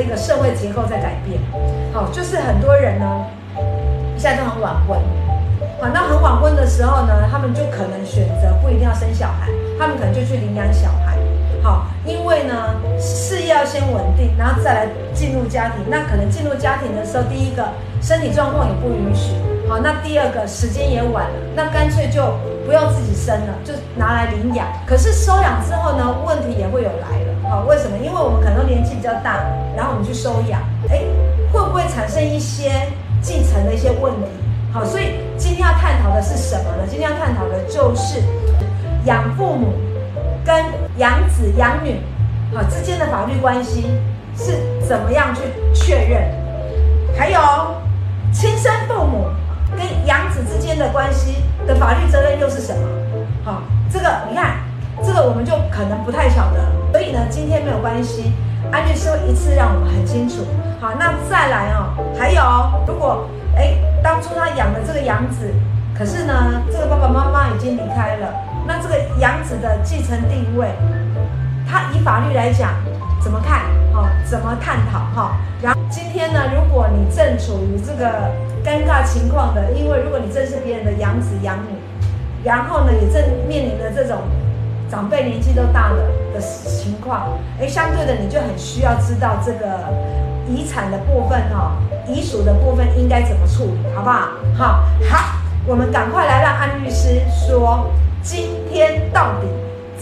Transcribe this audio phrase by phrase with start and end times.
[0.00, 1.38] 这个社会结构在改变。
[1.92, 3.04] 好，就是很多人呢，
[4.16, 4.98] 现在都很晚婚。
[5.78, 11.18] 好，那很晚婚的时候呢，他们就可能选择不一定要生小孩，他们可能就去领养小孩。
[11.62, 15.84] 好，因为呢，事业要先稳定，然后再来进入家庭。
[15.90, 17.68] 那可能进入家庭的时候，第一个
[18.00, 19.34] 身体状况也不允许。
[19.68, 22.22] 好，那第二个时间也晚了，那干脆就
[22.64, 24.66] 不用自己生了，就拿来领养。
[24.86, 27.39] 可是收养之后呢，问题也会有来了。
[27.50, 27.96] 好，为什么？
[27.98, 29.42] 因为我们可能年纪比较大，
[29.76, 31.00] 然后我们去收养，哎，
[31.52, 32.70] 会不会产生一些
[33.20, 34.30] 继承的一些问题？
[34.72, 36.84] 好，所以今天要探讨的是什么呢？
[36.88, 38.22] 今天要探讨的就是
[39.04, 39.72] 养父母
[40.44, 40.64] 跟
[40.98, 42.00] 养子养女
[42.54, 43.84] 好之间的法律关系
[44.36, 44.52] 是
[44.86, 45.42] 怎么样去
[45.74, 46.22] 确认，
[47.18, 47.40] 还有
[48.32, 49.26] 亲生父母
[49.76, 52.86] 跟养子之间的关系的法律责任又是什么？
[53.44, 53.60] 好，
[53.92, 54.58] 这个你看，
[55.02, 56.60] 这个我们就可能不太晓得，
[56.92, 58.32] 所以呢，今天没有关系，
[58.70, 60.46] 安律师一次让我们很清楚。
[60.80, 62.42] 好，那再来哦，还有
[62.86, 63.28] 如果。
[63.56, 65.52] 哎，当初他养的这个养子，
[65.92, 68.32] 可是呢，这个爸爸妈妈已经离开了。
[68.64, 70.68] 那这个养子的继承地位，
[71.68, 72.70] 他以法律来讲
[73.20, 73.62] 怎么看？
[73.92, 75.00] 哦，怎么探讨？
[75.14, 78.30] 哈、然后今天呢，如果你正处于这个
[78.64, 81.76] 尴尬情况的，因为如果你正是别人的养子养女，
[82.44, 84.18] 然后呢，也正面临着这种
[84.90, 85.96] 长辈年纪都大了
[86.34, 89.88] 的情况，哎，相对的，你就很需要知道这个
[90.48, 91.72] 遗产的部分，哈、哦。
[92.08, 94.32] 遗属的部分应该怎么处理，好不好？
[94.58, 97.86] 好，好，我们赶快来让安律师说，
[98.20, 99.46] 今天到底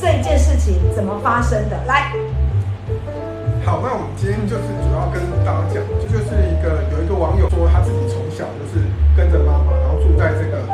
[0.00, 1.76] 这件事情怎么发生的？
[1.86, 2.14] 来，
[3.66, 10.64] 好，那我们今天就是主要跟大家讲，这，就是一个有一个网友说他自己从小就是跟着妈妈，然后住在这个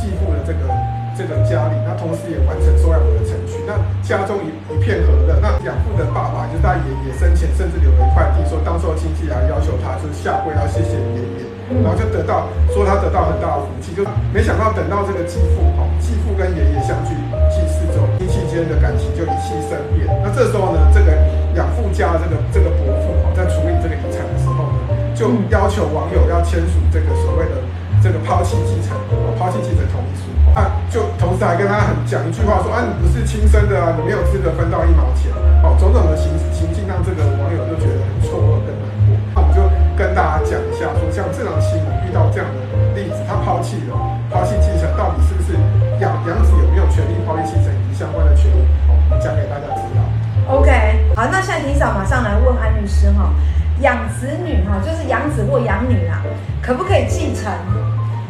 [0.00, 0.77] 继父的这个。
[1.18, 3.74] 这个家里，那同时也完成收养的程序，那
[4.06, 5.34] 家中一一片和乐。
[5.42, 17.10] 那养父的爸爸就是他爷爷生前甚至留了一块地，说当时候亲戚来要求他，就是下跪要谢谢爷爷，然后就得到说他得到很大的福气，就没想到等到这个继父哈，继父跟爷爷相聚
[17.50, 20.06] 祭祀之后，亲戚间的感情就一气生变。
[20.22, 21.10] 那这时候呢，这个
[21.58, 24.78] 养父家这个这个伯父哈，在处理这个遗产的时候呢，
[25.18, 27.58] 就要求网友要签署这个所谓的
[27.98, 28.94] 这个抛弃继承，
[29.34, 30.30] 抛弃继承同意书。
[30.58, 35.30] 那就同时还跟他很讲一句话说啊，你不是亲生的啊，你没有资格分到一毛钱。
[35.62, 39.14] 好，种种的情情境让这个网友就觉得很错愕跟难过。
[39.34, 39.62] 那我们就
[39.94, 42.58] 跟大家讲一下，说像这种情侣遇到这样的
[42.98, 43.94] 例子，他抛弃了，
[44.34, 45.54] 抛弃继承，到底是不是
[46.02, 48.58] 养养子有没有权利抛弃继承以及相关的权益？
[48.90, 50.02] 好，讲给大家知道。
[50.50, 50.70] OK，
[51.14, 53.30] 好，那现在霆嫂马上来问安律师哈，
[53.78, 56.18] 养子女哈，就是养子或养女啊，
[56.62, 57.46] 可不可以继承？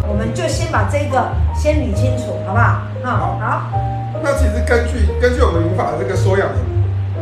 [0.08, 2.80] 我们就先把这个先理清楚，好不好？
[3.04, 3.70] 好，好。
[4.24, 6.48] 那其实根据根据我们民法的这个收养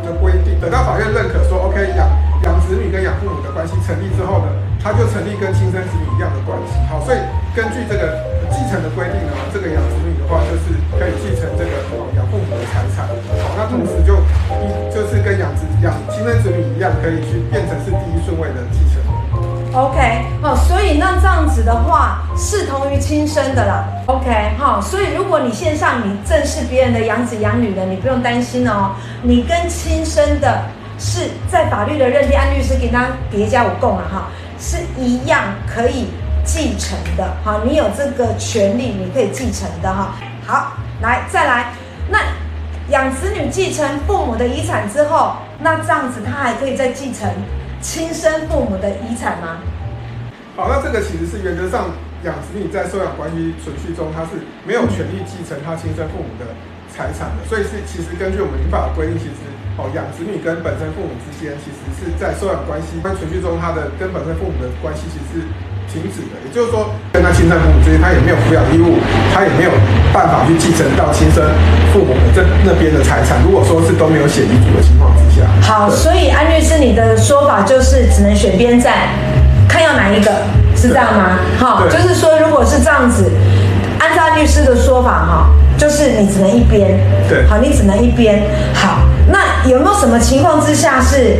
[0.01, 2.07] 的规定，等到法院认可说 OK 养
[2.47, 4.47] 养子女跟养父母的关系成立之后呢，
[4.81, 6.73] 他就成立跟亲生子女一样的关系。
[6.89, 7.19] 好，所以
[7.53, 8.17] 根据这个
[8.49, 11.83] 继承的规定呢，这个养子女的话就是可以继承这个
[12.15, 13.05] 养父母的财产。
[13.43, 14.15] 好，那同时就
[14.57, 18.97] 一就是跟养子养亲生子女一样，可以去变成是第一顺位的继承。
[19.75, 20.25] OK，
[20.95, 23.83] 那这样子的话，视同于亲生的啦。
[24.07, 28.91] OK，好，所以如果你线上你正是别人的养子养女的，你不用担心哦。
[29.21, 30.63] 你跟亲生的
[30.97, 36.07] 是在法律的认定，安律师给他叠加我供了哈，是一样可以
[36.43, 37.35] 继承的。
[37.43, 40.15] 好，你有这个权利，你可以继承的哈。
[40.45, 41.73] 好，来再来，
[42.09, 42.19] 那
[42.89, 47.29] 养子女继承父母的遗产之后，那这样子他还可以再继承。
[47.79, 49.57] 亲生父母的遗产吗？
[50.57, 51.93] 好，那这个其实是原则上
[52.25, 56.49] 养子女在收养关系存续中，他是没有权利继承他亲生父母的
[56.89, 57.45] 财产的。
[57.45, 59.45] 所以是其实根据我们民法的规定，其实
[59.77, 65.45] 哦养子女跟本身父母之间，其实是在收养关系跟存续中，他的跟本身父母的关系其实是
[65.85, 66.41] 停止的。
[66.41, 68.97] 也就是说，跟他亲生父母之间，他也没有抚养义务，
[69.29, 69.71] 他也没有
[70.09, 71.45] 办法去继承到亲生
[71.93, 73.37] 父母的这那边的财产。
[73.45, 79.13] 如果说是都没有写遗嘱的情况之下，好，所以安律师，你的说法就是只能选边站。
[79.87, 80.31] 看要哪一个，
[80.75, 81.39] 是这样吗？
[81.59, 83.31] 哈，就是说，如果是这样子，
[83.99, 86.99] 按照律师的说法，哈，就是你只能一边，
[87.29, 88.43] 对，好，你只能一边。
[88.73, 88.99] 好，
[89.31, 91.37] 那有没有什么情况之下是，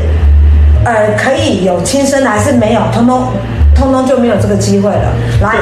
[0.85, 2.81] 呃，可以有亲生的，还是没有？
[2.94, 3.27] 通通，
[3.75, 5.11] 通通就没有这个机会了。
[5.41, 5.55] 来。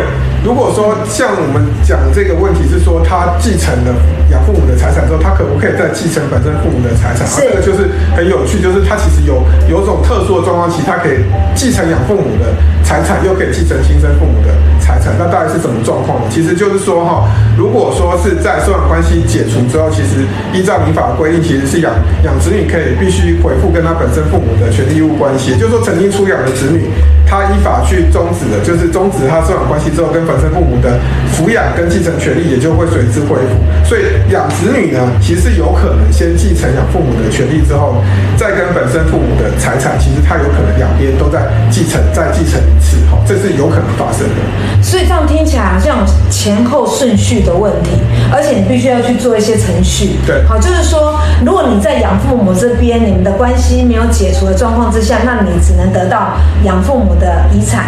[0.45, 3.89] 如果说像我们讲这个问题是说他继承了
[4.29, 7.25] 养父母的财产之后，他可不可以再继承本身父母的财产？
[7.25, 11.25] 是，这个就是很有趣，就是他其实有有种特殊的状况，其实他可以
[11.57, 12.53] 继承养父母的
[12.85, 14.53] 财产，又可以继承亲生父母的
[14.85, 16.29] 财产，那大概是什么状况呢？
[16.29, 17.25] 其实就是说哈，
[17.57, 20.21] 如果说是在收养关系解除之后，其实
[20.53, 21.91] 依照民法的规定，其实是养
[22.23, 26.85] 养子女可以必须恢复跟他本身父母的权利义务关系，就是说曾经出养的子女，
[27.25, 31.01] 他依法去终止的，就是终止他收养关系之后跟本身父母的
[31.33, 33.57] 抚养跟继承权利，也就会随之恢复。
[33.89, 37.97] 所以养子女呢，其实有可能先继承养父母的权利之后，
[38.37, 44.83] 再跟本身父母的财产，其实他有可能两边都在继承，再继承一次，哈，这是有可能发生的。
[44.83, 47.89] 所以这样听起来好像前后顺序的问题，
[48.31, 50.17] 而且你必须要去做一些程序。
[50.25, 56.33] 对，好，就是说，如果你在养父母这边，你们的关系没有解除的状况之下，那你只能得到
[56.63, 57.85] 养父母的遗产。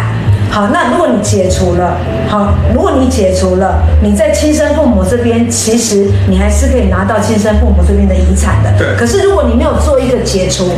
[0.50, 1.96] 好，那如果你解除了，
[2.28, 8.72] 好，如果你解除了，你在亲生父母这边，其实你还是可以拿到亲生父母这边的遗产的。
[8.76, 8.96] 对。
[8.96, 10.70] 可是如果你没有做一个解除，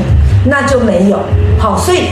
[0.45, 1.21] 那就没有。
[1.59, 2.09] 好，所以。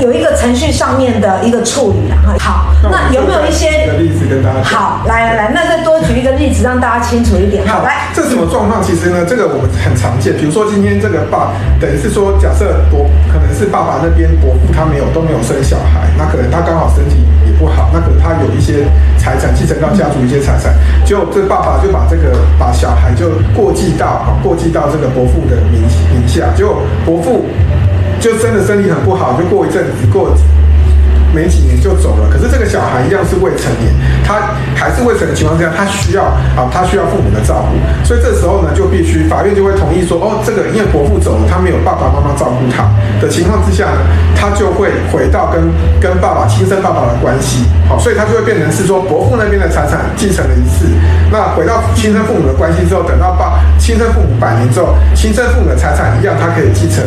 [0.00, 4.62] 有一个程序上面的一个处理啊，好，那有没有一些例子跟大家？
[4.62, 7.66] 好，来来来，那再多举一个例子，让大家清楚一点。
[7.66, 8.82] 好，来，这什么状况？
[8.82, 10.36] 其实呢，这个我们很常见。
[10.36, 17.16] 比如说今天这个爸，等于是说，假设伯可能是爸爸那边伯父他没有都没有生小孩，那可能他刚好身体
[17.46, 18.86] 也不好，那可能他有一些
[19.18, 20.72] 财产继承到家族一些财产，
[21.04, 25.82] 就这爸爸就把这个把小孩就过继到啊过继到这个伯父的名
[26.14, 27.46] 名下，就伯父。
[28.20, 30.32] 就真的身体很不好，就过一阵子过。
[31.28, 33.92] 没几年就走了，可是这个小孩一样是未成年，
[34.24, 36.24] 他还是未成年的情况下，他需要
[36.56, 42.88] 啊，他需要父母的照顾，所以这时候呢，就必须法院就会同意说，哦，这个因为伯父走了，他没有爸爸妈妈照顾他
[43.20, 44.00] 的情况之下呢，
[44.34, 45.68] 他就会回到跟
[46.00, 50.88] 跟爸爸亲生爸爸的关系，好，所以他就会变成是说，伯父那边的财产继承了一次，
[51.30, 57.04] 那回到亲生父母的关系之后，等到爸亲生父母百年之后，亲生父母的财产一样，他可以继承。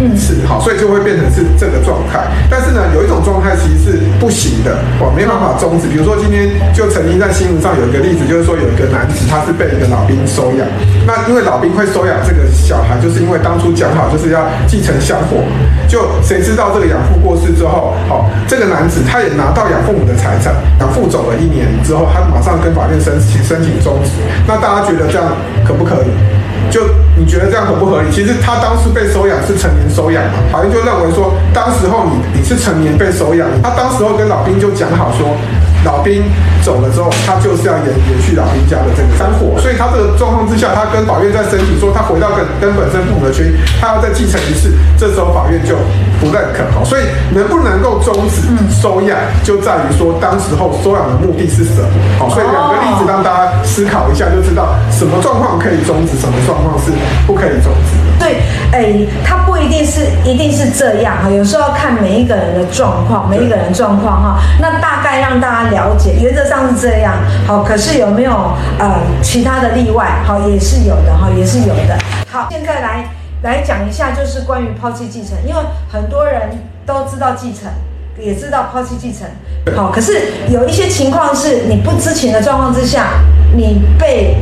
[0.00, 3.56] 一次，好，所以就会变成是这个状态，但是呢，有一种状态。
[3.56, 5.88] 其实是不行的，哦没办法终止。
[5.88, 10.68] 比如说今天就曾经在新闻上有一个例子，就是说有一个男子他是被一个老兵收养，
[11.06, 15.40] 那因为老兵会收养这个小孩，就是因为当初讲好就是要继承香火，
[15.88, 24.10] 就谁知道这个养父过世之后，好，这个男子他也拿到养父母的财产，养父走了一年之后，他马上跟法院申请申请终止。
[24.46, 25.32] 那大家觉得这样
[25.64, 26.35] 可不可以？
[26.70, 26.82] 就
[27.16, 28.10] 你觉得这样合不合理？
[28.10, 35.36] 其实他当时被收养是成年收养嘛，法院就认为说，当时候你你是成年被收养，他当时候跟老兵就讲好说。
[35.84, 36.22] 老兵
[36.64, 45.76] 走了之后，他就是要延延续老兵家的这个香火，所以他这个状况之下，他跟法院在申请说，他回到跟跟本身父母的权益，他要再继承一次，这时候法院就
[46.20, 46.64] 不认可。
[46.74, 51.88] 好，所以能不能够终止收养，就在于说当时候收养的目的是什么。
[52.18, 56.90] 好，所以两个例子让大家思考一下，就知道什么状况可以终止，什么状况是
[57.26, 58.05] 不可以终止。
[58.18, 58.40] 对，
[58.72, 64.38] 哎，他不一定是一定是这样哈，有时候要看每一个人的状况，每一个人状况哈。
[64.60, 67.14] 那大概让大家了解，原则上是这样。
[67.46, 68.32] 好，可是有没有
[68.78, 70.22] 呃其他的例外？
[70.24, 71.98] 好，也是有的哈，也是有的。
[72.30, 73.04] 好，现在来
[73.42, 75.60] 来讲一下，就是关于抛弃继承，因为
[75.90, 76.42] 很多人
[76.84, 77.70] 都知道继承，
[78.18, 79.28] 也知道抛弃继承。
[79.76, 83.20] 好，可是有一些情况是你不知情的状况之下，
[83.54, 84.36] 你被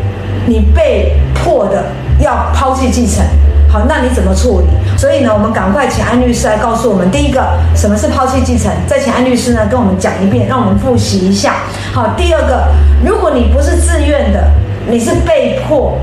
[0.46, 1.84] 你被迫的
[2.18, 3.24] 要抛弃继承。
[3.68, 4.66] 好，那你怎么处理？
[4.96, 7.44] 所以呢，我们赶快请安律师来告诉我们，第一个
[7.74, 11.54] 什么是抛弃继承，再请安律师呢跟我们讲一遍，让我们复习一下。
[11.92, 12.68] 好，第二个，
[13.04, 14.48] 如果你不是自愿的，
[14.88, 15.98] 你是被迫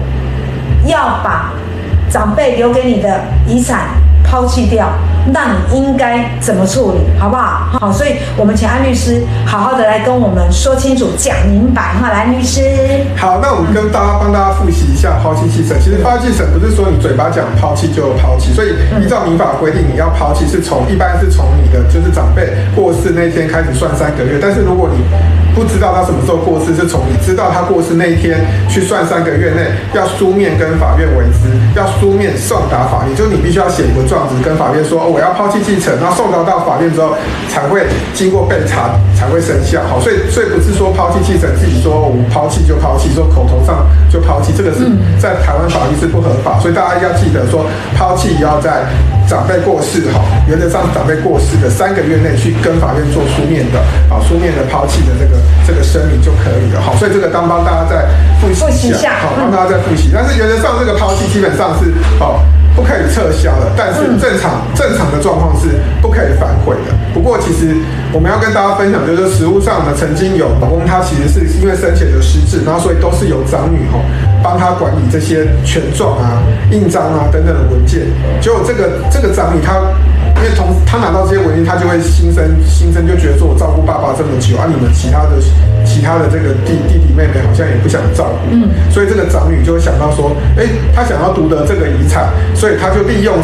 [0.85, 1.53] 要把
[2.09, 3.91] 长辈留给你的遗产
[4.21, 4.89] 抛弃掉。
[5.27, 7.67] 那你应该怎么处理，好不好？
[7.79, 11.93] 好，所以我们请安律师好好的来跟我们说清楚、讲明白。
[12.01, 12.61] 哈，来，律师。
[13.15, 15.77] 好，那我们跟大家帮大家复习一下抛弃继承。
[15.79, 18.69] 其实抛弃继承不是说你嘴巴讲抛弃就抛弃，所以
[19.03, 24.39] 依照民法规定，你要抛弃是从一般是从你的就是长辈过世那天开始算三个月。
[24.41, 25.03] 但是如果你
[25.53, 28.39] 不知道他什么时候过世，是从你知道他过世那一天
[28.69, 35.07] 去算三个月内，要书面跟法院为之，要书面送达法院，就你必须要写一个状子跟法院说。
[35.07, 37.15] 我要抛弃继承，然后送到到法院之后，
[37.49, 39.81] 才会经过被查，才会生效。
[39.89, 44.85] 好，所以所以不是说抛弃继承自己说我们抛弃就抛弃，说口头上就抛弃，这个是
[45.19, 46.59] 在台湾法律是不合法。
[46.59, 47.65] 所以大家要记得说，
[47.97, 48.85] 抛弃要在
[49.31, 53.79] 长辈过世哈，原则上长辈过世的三个月内去跟法院做书面的
[54.11, 56.81] 啊书面的抛弃的这个这个声明就可以了。
[56.81, 58.09] 好，所以这个当帮大家再
[58.41, 60.11] 复习一下，好，帮大家再复习。
[60.13, 62.43] 但是原则上这个抛弃基本上是好。
[62.75, 65.67] 不可以撤销的，但是正常正常的状况是
[66.01, 66.93] 不可以反悔的。
[67.13, 67.75] 不过，其实
[68.13, 73.99] 我们要跟大家分享，就是实物上呢，曾经有老公他其实是因为生前有失智，然后所以都是由长女吼
[74.41, 78.07] 帮他管理这些权状啊、印章啊等等的文件。
[78.39, 79.75] 结果这个这个长女她
[80.37, 85.35] 因为同他拿到这些文件，他就会心生心生就觉得说，我照顾爸爸这么久啊，你们其他的
[85.91, 90.63] 其他的这个弟弟弟妹妹好像也不想照顾，嗯，所以这个长女就会想到说，哎，
[90.95, 93.35] 她想要独得这个遗产，所以她就利用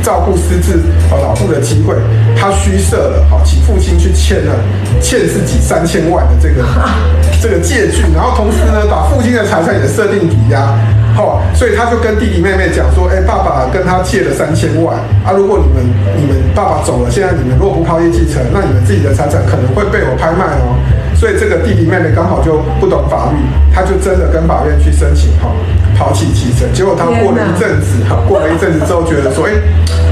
[0.00, 0.78] 照顾失智
[1.10, 1.96] 老父的机会，
[2.38, 4.54] 她虚设了好，请父亲去签了
[5.02, 6.64] 欠自己三千万的这个
[7.42, 10.78] 这个借据，然后同时呢，把父亲的财产也设定抵押。
[11.18, 14.94] 哦，所以他就跟弟弟妹妹讲说，哎，爸爸跟他借了三千万
[15.26, 15.82] 啊，如果你们
[16.14, 20.78] 你们爸爸走了，现在你们若不抛弃继承，那你们自己的财产可能会被我拍卖哦。
[21.18, 23.36] 所以这个弟弟妹妹刚好就不懂法律，
[23.74, 25.50] 他就真的跟法院去申请哈
[25.98, 29.52] 抛弃继承，结果他过了一阵子，过了一阵子之后觉得说，哎，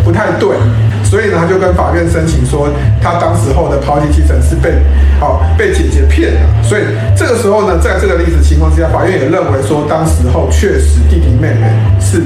[0.04, 0.50] 不太对。
[1.04, 2.68] 所以呢，他就跟法院申请说，
[3.00, 4.74] 他当时候的抛弃继承是被，
[5.20, 6.40] 哦，被姐姐骗了。
[6.64, 6.82] 所以
[7.14, 11.70] 这个时候呢，在这个例子情况之下，法院也认为说，当时候确实弟弟妹妹
[12.00, 12.18] 是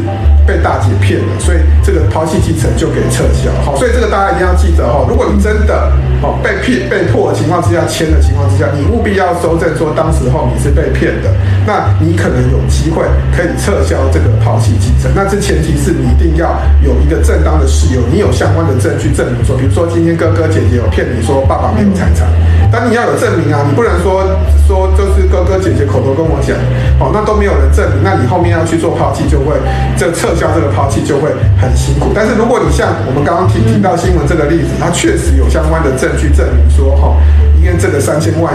[0.46, 3.52] 被大姐骗了，所以这个抛弃继承就给撤销。
[3.62, 11.30] 好，所以这个大家一定要记得哈，如果你真的哦被骗、被迫的情况之下签的情况之下，你务必要收证说当时候你是被骗的，
[11.64, 15.12] 那你可能有机会可以撤销这个抛弃继承。
[15.14, 18.80] 那这前提是你一定要有一个正当的事由，你有相关的。
[18.80, 22.24] 证据证明说，比如说今天哥哥姐姐有骗你说爸爸没有财产，
[22.72, 24.24] 但你要有证明啊，你不能说
[24.66, 26.56] 说就是哥哥姐姐口头跟我讲，
[26.96, 29.52] 哦，那都没有人证明，那你后面要去做抛弃就会，
[29.98, 31.28] 这撤销这个抛弃就会
[31.60, 32.08] 很辛苦。
[32.14, 37.16] 但是如果你像我们刚刚提提到新闻这个例子，它确实有相关的证据证明说，哈，
[37.60, 38.54] 因为这个三千万。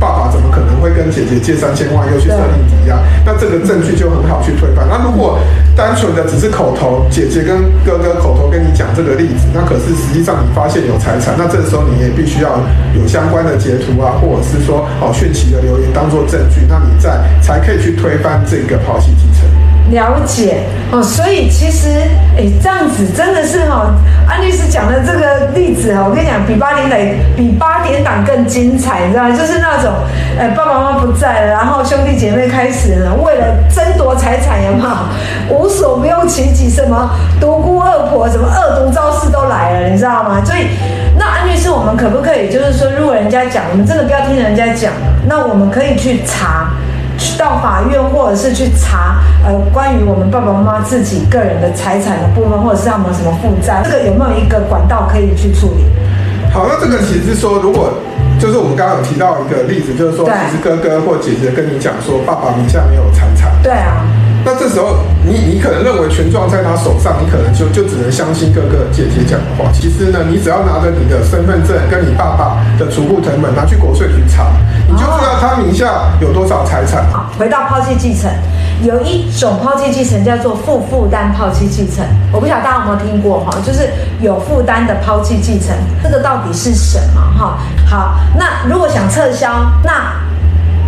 [0.00, 2.96] 爸爸怎么可能会跟姐姐借三千万又去设定抵押？
[3.22, 4.88] 那这个证据就很好去推翻。
[4.88, 5.38] 那如果
[5.76, 12.48] 单纯的只是口头，姐姐跟哥哥口头跟你讲这个例子，那可是实际上你发现有财产，那这个时候你也必须要
[12.96, 19.49] 有相关的截图啊，或者是说哦讯息的留言当做证据，那你再才可以去推翻这个抛弃继承。
[19.90, 20.60] 了解
[20.92, 21.88] 哦，所以其实
[22.36, 23.92] 哎，这样子真的是哈，
[24.28, 26.98] 安律师讲的这个例子哈，我跟你讲，比八点档
[27.36, 29.36] 比八点档更精彩，你知道吗？
[29.36, 29.92] 就是那种，
[30.38, 35.56] 呃，爸爸妈妈不在了，然后兄弟姐妹开始了，为了争夺财产，有没有？
[35.56, 40.40] 无所不用其极，什么独孤恶婆，什么恶毒招式都来了，你知道吗？
[40.44, 40.68] 所以，
[41.18, 44.92] 那安律师，我们可不可以，就是说，如果人家讲，我们真的不要听人家讲，
[45.26, 46.70] 那我们可以去查。
[47.20, 55.84] 去到法院，或者是去查，呃，关于我们爸爸妈妈自己个人的财产的部分，或者是他们什么负债，这个有没有一个管道可以去处理？
[56.50, 57.92] 好，那这个其实是说，如果
[58.40, 63.52] 就是我们刚刚有提到一个例子，就是说，其实哥哥或姐姐跟你讲说，爸爸名下没有财产。
[63.62, 64.00] 对啊。
[64.44, 69.70] 那这时候，你你可能认为权状在他手上，你可能就就只能相信哥哥姐姐讲的话。
[69.72, 74.46] 其实呢，你只要拿着你的身份证跟你爸爸的储户成本拿去国税局查，
[74.88, 77.04] 你就知道他名下有多少财产。
[77.12, 78.30] 好，回到抛弃继承，
[78.82, 87.58] 有一种抛弃继承叫做负负担抛弃继承，我不晓得大家有没有听过哈，就是有负担的抛弃继承，这个到底是什么哈？
[87.84, 89.50] 好，那如果想撤销，
[89.84, 90.29] 那。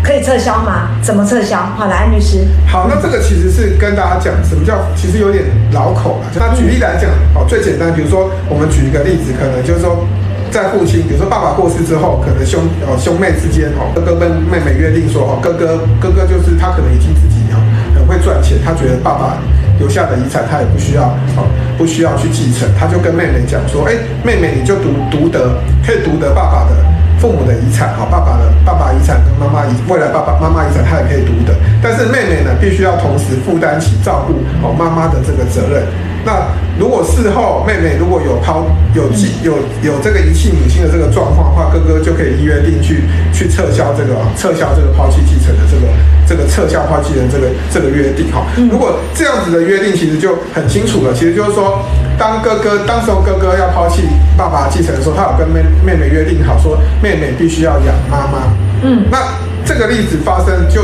[0.03, 0.91] 可以撤销吗？
[1.01, 1.59] 怎么撤销？
[1.79, 2.45] 好，来，安律师。
[2.67, 6.27] 好，那这个其实是跟大家讲什么叫，其实有点绕口了。
[6.35, 10.05] 那举例来讲，好，最简单，比如说我们举一个例子，可能就是说，
[10.51, 17.63] 在父亲，比如说爸爸过世之后，可能兄哦兄妹之间哦，哥哥跟妹妹约定说哦，哥哥哥哥就是他可能已经自己哦
[17.95, 19.39] 很会赚钱，他觉得爸爸
[19.79, 21.47] 留下的遗产他也不需要哦
[21.79, 23.95] 不需要去继承，他就跟妹妹讲说，哎，
[24.25, 26.92] 妹妹你就独独得可以独得爸爸的。
[27.23, 35.87] 父母的遗产，好，爸爸的爸爸遗产跟妈妈遗，未来爸爸妈妈遗产他也可以独得，但是妹妹呢，必须要同时负担起照顾哦妈妈的这个责任。
[36.25, 45.87] 那如果事后妹妹如果有抛有继有有这个遗弃母亲的这个状况的话，哥哥就可以依约定去去撤销这个撤销这个抛弃继承的这个
[46.27, 48.43] 这个撤销抛弃人这个这个约定哈。
[48.71, 51.87] 如果这样子的约定其实就很清楚了，其实就是说。
[52.23, 54.07] 当哥哥当时候哥哥要抛弃
[54.39, 58.47] 爸爸继承的时候，他有跟妹妹妹约定好说，妹妹必须要养妈妈。
[58.85, 59.19] 嗯，那
[59.65, 60.83] 这个例子发生就。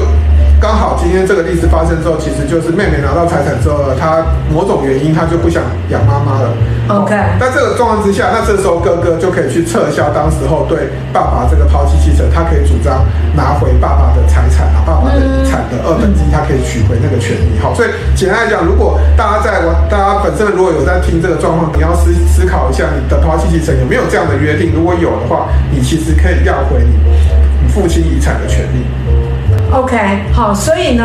[0.61, 6.51] 刚好今天这个例子发生之后，其实就是妹妹拿到财产之后，她某种原因她就不想养妈妈了。
[6.89, 7.15] OK。
[7.39, 11.78] 那这个状况之下，那这时候哥哥就可以去撤销当时候对爸爸这个抛
[12.33, 13.05] 他可以主张
[13.37, 17.59] 拿回爸爸的财产啊，爸爸的遗产的二分之一，他可以取回那个权利。
[17.61, 28.87] 好，所以简单来讲，如果大家在我大家本身如果有在听这个状况，你要思思考一下你的抛弃继承有没有这样的约定，如果有的话，你其实可以要回你父亲遗产的权利。
[29.71, 29.97] OK，
[30.33, 31.05] 好，所以呢，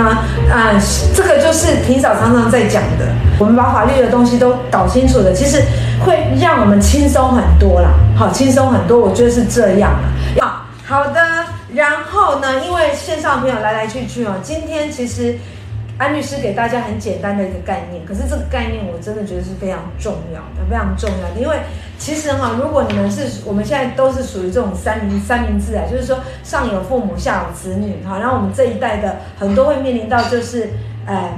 [0.50, 0.82] 啊、呃，
[1.13, 3.05] 这个就是庭嫂常常在讲的，
[3.38, 5.62] 我们把法律的东西都搞清楚了，其实
[6.05, 9.91] 会让我们轻松很多啦，好，轻松很多，我觉得是这样。
[10.85, 15.37] 好，的，然后呢，因为线上朋友来来去去哦，今天其实
[15.97, 21.39] 安律师给大家很简单的一个概念，可是这个概念我真的觉得是非常重要的，非常重要的。
[21.39, 21.57] 因为
[21.97, 30.69] 其实哈，如果你们是我们现在都是属于这种三明三明治啊，就是说上有父母，下有子女哈，然后我们这一代的很多会面临到就是，
[31.05, 31.29] 呃，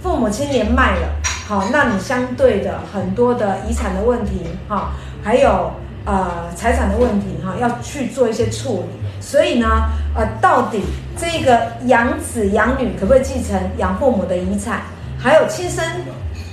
[0.00, 1.08] 父母亲年迈了，
[1.48, 4.92] 好，那你相对的很多的遗产的问题哈，
[5.24, 5.72] 还有
[6.04, 9.04] 呃财产的问题哈，要去做一些处理。
[9.20, 9.66] 所以呢，
[10.14, 10.82] 呃，到底
[11.16, 14.82] 这个养子养女可不可以继承养父母的遗产？
[15.18, 15.82] 还有亲生，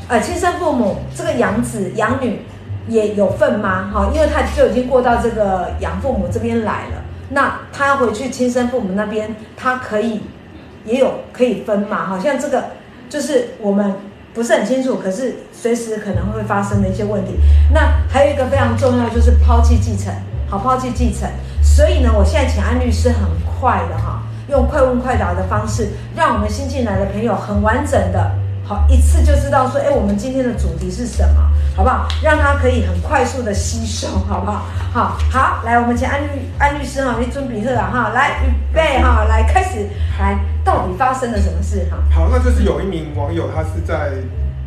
[0.07, 2.39] 呃，亲生父母这个养子养女
[2.87, 3.91] 也有份吗？
[3.93, 10.21] 哈，因为他就已经过到这个养父母这边来了，那他要回去亲生父母那边，他可以
[10.85, 12.05] 也有可以分嘛？
[12.05, 12.63] 好像这个
[13.09, 13.93] 就是我们
[14.33, 17.39] 不是很清楚，可是随时可能会发生的一些问题。
[17.73, 20.13] 那还有一个非常重要，就是抛弃继承。
[20.49, 21.29] 好，抛弃继承，
[21.63, 28.31] 所以呢，我现在请安律师很快的哈，用快问快答的方式，让我们新进来的朋友很完整的，
[28.65, 32.07] 好一次就知道说，哎，我们今天的主题是什么，好不好？
[32.21, 34.65] 让他可以很快速的吸收，好不好？
[34.93, 39.87] 好，好，来，我们请安律安律师哈，你准备好哈，来预备哈，来开始，
[40.19, 41.97] 来，到底发生了什么事哈？
[42.13, 44.13] 好，那就是有一名网友，他是在。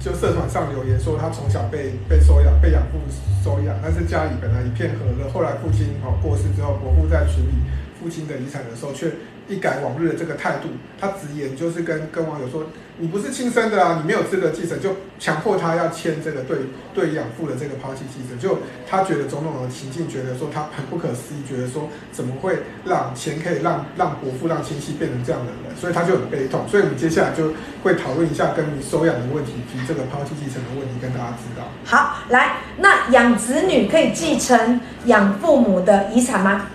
[0.00, 2.98] 就社团上留言说，他从小被被收养，被养父
[3.42, 7.64] 收养，但是家里本来一片和乐，后来父亲哦过世之后，伯父在处理
[7.98, 9.08] 父亲的遗产的时候，却
[9.48, 10.68] 一改往日的这个态度，
[11.00, 12.64] 他直言就是跟跟网友说。
[12.96, 16.58] 你不是亲生的啊，你没有资格继承，就强迫他要签这个对
[16.94, 26.68] 对养父的这个抛弃继承，就他觉得种种的情境，觉得说他很不可思议，觉得说怎么会让钱可以让让伯父让亲戚变成这样的人，所以他就很悲痛。
[26.68, 31.66] 所以我们接下来就会讨论一下跟你收养的问题，及这个抛弃继承的问题，跟大家知道。
[31.84, 36.68] 好，来，那养子女可以继承养父母的遗产吗？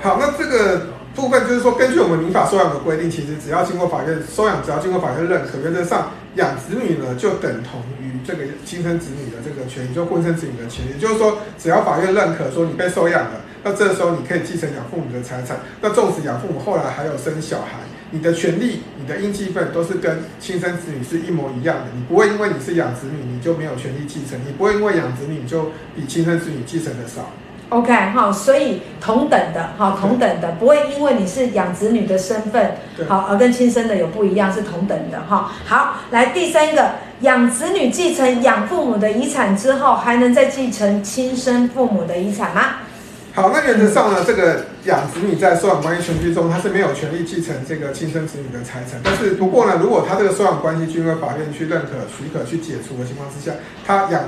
[0.00, 0.97] 好，那这个。
[1.18, 10.90] 部分就是说，根据我们民法收养的规定，其实只要经过法院收养，只要经过法院认可，原则上养子女呢就等同于这个亲生子女的这个权益，就婚生子女的权益。
[10.90, 15.58] 也就是说，只要法院认可说你被收养了，那这时候你可以继承养父母的财产。
[15.82, 17.80] 那纵使养父母后来还有生小孩，
[18.12, 21.86] 你的权利、你的应继分都是跟亲生子女是一模一样的。
[21.96, 27.28] 你不会因为你是养子女，你就没有权利继承；你不会因为养子女你就比亲生子女继承的少。
[27.70, 32.72] OK 哈，所以同等的哈，同等的不会因为你是养子女的身份
[33.06, 35.52] 好而跟亲生的有不一样，是同等的哈。
[35.66, 42.76] 好，来第三个，养子女继承养父母的遗产之后，还能再继承亲生父母的遗产吗？
[43.34, 48.98] 好，那原则上呢，这个养子女在收养关系程序中，他是没有权利继承这个亲生子女的财产。
[49.04, 53.52] 但是不过呢，如果他这个收养关系经过法院去认可、许可、去解除的情况之下，
[53.86, 54.22] 他养。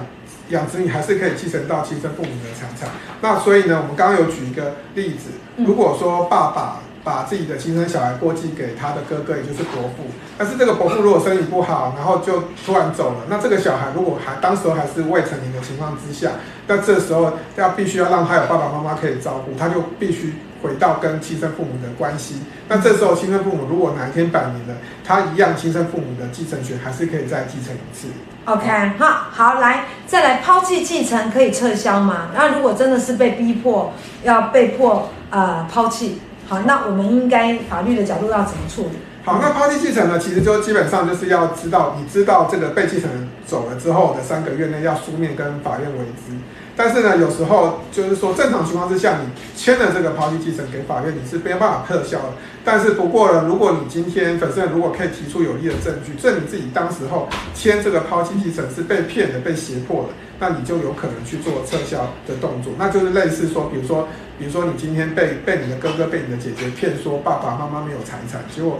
[0.50, 2.88] 养子女还是可以继承到亲生父母的财产。
[3.20, 10.04] 那所以呢，我们刚刚有举一个例子，如果说爸爸把自己的亲生小孩过继给他的哥哥，也就是伯父，
[10.36, 16.32] 但是这个伯父如果身体不好，然后就突然走了，那这个小孩如果还当时还是未成年的情况之下，
[16.66, 22.42] 那这时候要必须要让他有爸爸妈妈可以照顾，他就必须回到跟亲生父母的关系。
[22.68, 28.08] 那这时候亲生父母如果哪一天百年了，他一样亲生父母的继承权还是可以再继承一次。
[28.50, 28.66] OK，
[28.98, 32.30] 好，好，来，再来抛弃继承可以撤销吗？
[32.34, 33.92] 那如果真的是被逼迫，
[34.24, 38.98] 要被迫呃抛弃，好，那我们应该法律的角度要怎么处理？
[39.24, 46.32] 好，那抛弃继承呢，其实就基本上就是要知道，你知道这个被继承人走了之后的三个月内要书面跟法院为之。
[46.76, 52.32] 但是呢，有时候就是说，正常情况之下，你签了这个抛弃继承给法院，你是没有办法撤销的。
[52.64, 62.72] 但是不过呢，如果你今天本身如果可以提出有力的证据，证明自己当时候签这个抛弃继承是被骗的、被胁迫的，那你就有可能去做撤销的动作。
[62.78, 64.08] 那就是类似说，比如说，
[64.38, 68.78] 比如说你今天被被你的哥哥、被你的姐姐骗说爸爸妈妈没有财产，结果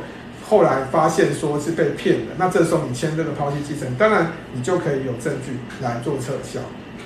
[0.51, 6.59] 后来发现说是被骗的，那这时候你签这个抛弃继承，当然你就可以有证据来做撤销。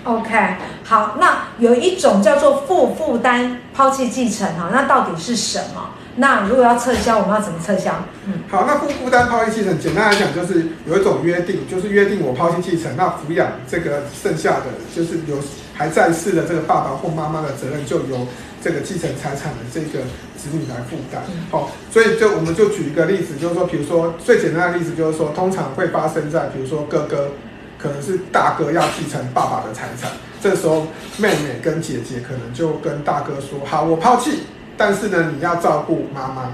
[0.04, 5.90] OK，好，那有一种叫做负负担抛弃继承哈，那到底是什么？
[6.16, 7.92] 那如果要撤销，我们要怎么撤销？
[8.24, 15.36] 嗯，好，那负负担抛弃继承，简单来讲就是有一种约定，就是约定我抛弃继承，那抚养这个剩下的就是有
[15.74, 18.26] 还在世的这个爸爸或妈妈的责任，就由
[18.62, 20.04] 这个继承财产的这个
[20.50, 21.22] 子女来负担。
[21.50, 27.30] 好，所以就我们就举一个例子，就是说，比如说最简单的例子就是说，通常会发生在比如说哥哥。
[27.76, 30.86] 可能是大哥要继承爸爸的财产，这时候
[31.18, 36.50] 妹妹跟姐姐可能就跟大哥说：“好，我抛弃，但是呢，你要照顾妈妈。”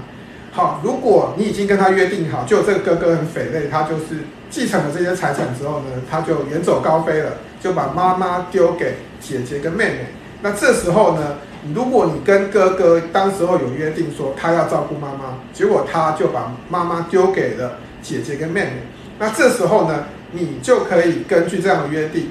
[0.51, 10.07] 好，如果你已经跟他约定好，就这个哥哥很匪类，他就是继承了这些财产之后呢，他就远走高飞了，就把妈妈丢给姐姐跟妹妹。
[10.41, 11.37] 那这时候呢，
[11.73, 18.73] 如果你跟哥哥当时候有约定说他要照顾妈妈，结果他就把妈妈丢给了姐姐跟妹妹。
[19.19, 22.29] 那这时候呢，你就可以根据这样的约定，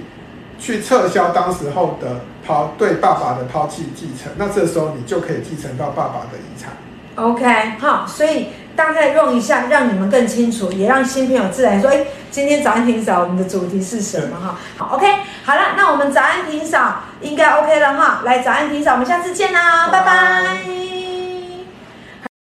[0.58, 4.32] 去撤销当时候的抛对爸爸的抛弃继承。
[4.36, 6.72] 那这时候你就可以继承到爸爸的遗产。
[7.14, 7.44] OK，
[7.78, 8.48] 好，所以
[8.80, 14.40] 大概用一下，让你们更清楚，也让新朋友自然说，哎，今天早安庭嫂，我们的主题是什么？
[14.40, 15.06] 哈，好，OK，
[15.44, 18.22] 好了，那我们早安庭嫂应该 OK 了哈。
[18.24, 20.89] 来，早安庭嫂，我们下次见啦，拜拜。